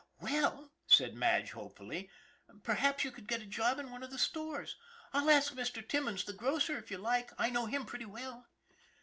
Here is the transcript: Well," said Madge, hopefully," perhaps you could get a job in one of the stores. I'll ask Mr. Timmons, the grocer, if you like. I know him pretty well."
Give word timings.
Well," 0.19 0.71
said 0.87 1.13
Madge, 1.13 1.51
hopefully," 1.51 2.09
perhaps 2.63 3.03
you 3.03 3.11
could 3.11 3.27
get 3.27 3.43
a 3.43 3.45
job 3.45 3.77
in 3.77 3.91
one 3.91 4.01
of 4.01 4.09
the 4.09 4.17
stores. 4.17 4.75
I'll 5.13 5.29
ask 5.29 5.53
Mr. 5.53 5.87
Timmons, 5.87 6.23
the 6.23 6.33
grocer, 6.33 6.79
if 6.79 6.89
you 6.89 6.97
like. 6.97 7.29
I 7.37 7.51
know 7.51 7.67
him 7.67 7.85
pretty 7.85 8.05
well." 8.05 8.47